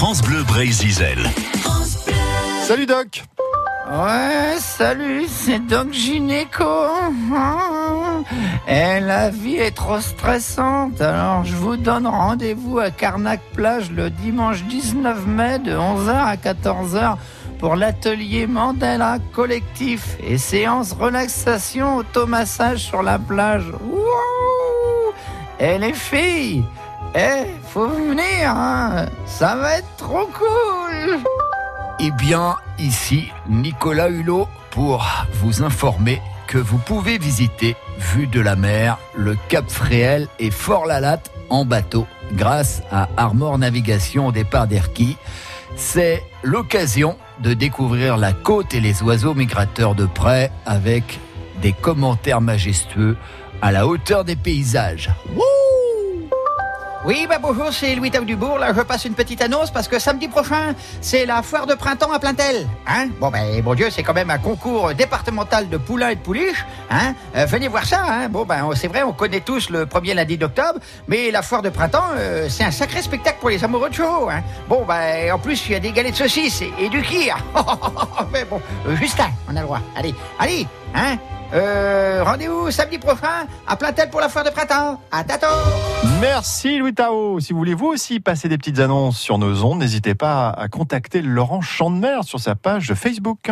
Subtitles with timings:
[0.00, 0.96] France Bleu Brésil.
[2.62, 3.22] Salut Doc
[3.92, 6.64] Ouais, salut, c'est Doc Gynéco.
[8.66, 14.08] Et la vie est trop stressante, alors je vous donne rendez-vous à Carnac Plage le
[14.08, 17.18] dimanche 19 mai de 11h à 14h
[17.58, 23.66] pour l'atelier Mandela collectif et séance relaxation automassage sur la plage.
[23.82, 25.12] Wouh
[25.58, 26.64] Et les filles,
[27.14, 31.18] eh, faut venir, hein ça va être trop cool.
[31.98, 35.06] Eh bien, ici Nicolas Hulot pour
[35.42, 41.30] vous informer que vous pouvez visiter, vue de la mer, le Cap Fréhel et Fort-la-Latte
[41.48, 45.16] en bateau grâce à Armor Navigation au départ d'Erquy.
[45.76, 51.20] C'est l'occasion de découvrir la côte et les oiseaux migrateurs de près avec
[51.62, 53.16] des commentaires majestueux
[53.62, 55.10] à la hauteur des paysages.
[57.02, 58.58] Oui, bah bonjour, c'est Louis Tau Dubourg.
[58.58, 62.12] Là, je passe une petite annonce parce que samedi prochain, c'est la foire de printemps
[62.12, 62.66] à Plaintel.
[62.86, 66.20] Hein bon, ben, bon Dieu, c'est quand même un concours départemental de poulains et de
[66.20, 66.66] pouliches.
[66.90, 68.04] Hein Euh, venez voir ça.
[68.06, 70.78] Hein bon, ben, c'est vrai, on connaît tous le premier lundi d'octobre,
[71.08, 74.28] mais la foire de printemps, euh, c'est un sacré spectacle pour les amoureux de chevaux.
[74.28, 77.00] Hein bon, ben, en plus, il y a des galets de saucisses et, et du
[77.00, 77.34] kir.
[78.32, 79.80] mais bon, euh, Justin, on a le droit.
[79.96, 81.16] Allez, allez, hein
[81.52, 85.00] euh, Rendez-vous samedi prochain à Plaintel pour la foire de printemps.
[85.10, 85.46] À tantôt
[86.20, 87.40] Merci Louis Tao.
[87.40, 90.68] Si vous voulez vous aussi passer des petites annonces sur nos ondes, n'hésitez pas à
[90.68, 93.50] contacter Laurent Chandemer sur sa page Facebook.